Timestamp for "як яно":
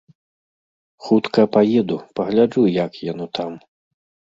2.83-3.31